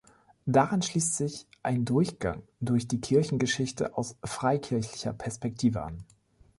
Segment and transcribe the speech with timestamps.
[0.47, 6.03] Daran schließt sich ein Durchgang durch die Kirchengeschichte aus „freikirchlicher“ Perspektive an.